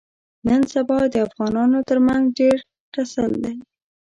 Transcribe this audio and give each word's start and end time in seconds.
نن 0.47 0.61
سبا 0.73 0.99
د 1.13 1.15
افغانانو 1.27 1.79
ترمنځ 1.89 2.23
ډېر 2.39 2.57
ټسل 2.93 3.31
دی. 3.43 3.55